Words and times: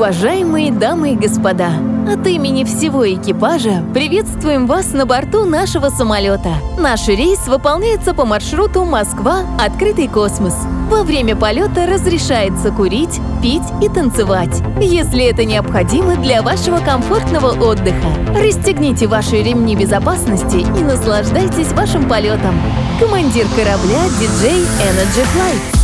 Уважаемые 0.00 0.72
дамы 0.72 1.12
и 1.12 1.14
господа, 1.14 1.72
от 2.10 2.26
имени 2.26 2.64
всего 2.64 3.06
экипажа 3.06 3.84
приветствуем 3.92 4.66
вас 4.66 4.94
на 4.94 5.04
борту 5.04 5.44
нашего 5.44 5.90
самолета. 5.90 6.54
Наш 6.78 7.06
рейс 7.08 7.46
выполняется 7.46 8.14
по 8.14 8.24
маршруту 8.24 8.86
Москва-Открытый 8.86 10.08
космос. 10.08 10.54
Во 10.88 11.02
время 11.02 11.36
полета 11.36 11.84
разрешается 11.84 12.70
курить, 12.70 13.20
пить 13.42 13.62
и 13.82 13.90
танцевать, 13.90 14.62
если 14.80 15.26
это 15.26 15.44
необходимо 15.44 16.16
для 16.16 16.40
вашего 16.40 16.78
комфортного 16.78 17.48
отдыха. 17.62 18.08
Расстегните 18.34 19.06
ваши 19.06 19.42
ремни 19.42 19.76
безопасности 19.76 20.66
и 20.80 20.82
наслаждайтесь 20.82 21.72
вашим 21.72 22.08
полетом. 22.08 22.58
Командир 22.98 23.44
корабля 23.54 24.08
диджей 24.18 24.62
Energy 24.80 25.26
Flight. 25.34 25.79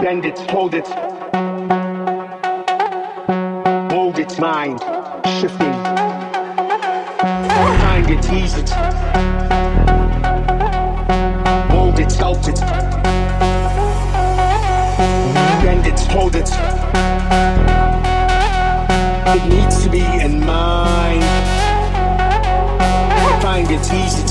Bend 0.00 0.24
it, 0.24 0.38
hold 0.50 0.74
it. 0.74 0.86
Hold 3.92 4.18
it, 4.18 4.38
mind, 4.38 4.80
shifting. 5.38 5.72
Find 7.80 8.10
it, 8.10 8.32
ease 8.32 8.56
it. 8.56 8.70
Hold 11.70 11.98
it, 11.98 12.12
felt 12.12 12.48
it. 12.48 12.60
Bend 15.62 15.86
it, 15.86 16.00
hold 16.08 16.34
it. 16.34 16.50
It 19.36 19.48
needs 19.48 19.82
to 19.84 19.90
be 19.90 20.00
in 20.00 20.40
mind 20.44 21.22
find 23.40 23.70
it, 23.70 23.80
ease 23.92 24.18
it, 24.22 24.30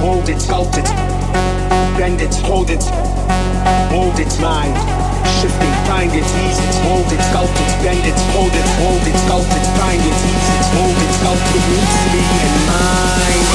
hold 0.00 0.28
it, 0.28 0.40
felt 0.42 0.76
it, 0.78 1.13
bend 1.96 2.20
it, 2.20 2.34
hold 2.46 2.70
it, 2.70 2.82
hold 3.90 4.18
it, 4.18 4.40
mind, 4.40 4.74
shifting, 5.40 5.74
find 5.86 6.10
it, 6.10 6.26
ease 6.42 6.58
it, 6.58 6.74
hold 6.86 7.06
it, 7.12 7.20
sculpt 7.30 7.54
it, 7.54 7.70
bend 7.82 8.04
it, 8.04 8.18
hold 8.34 8.52
it, 8.52 8.68
hold 8.82 9.04
it, 9.06 9.14
sculpt 9.24 9.54
it, 9.54 9.66
find 9.78 10.02
it, 10.02 10.16
ease 10.30 10.50
it, 10.54 10.64
hold 10.74 10.98
it, 11.04 11.10
sculpt 11.18 11.54
it, 11.54 11.64
needs 11.70 11.94
to 12.02 12.08
be 12.14 12.22
in 12.44 12.54
mind. 12.70 13.54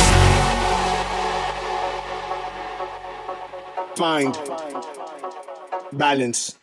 Find. 3.97 4.33
Balance. 5.91 6.59